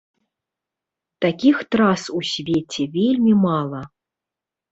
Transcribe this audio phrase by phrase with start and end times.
[1.25, 3.81] Такіх трас у свеце вельмі мала.